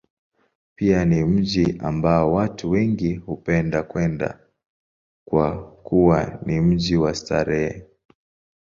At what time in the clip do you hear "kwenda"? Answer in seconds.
3.83-4.39